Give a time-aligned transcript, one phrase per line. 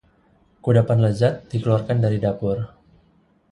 [0.65, 2.57] Kudapan lezat dikeluarkan dari dapur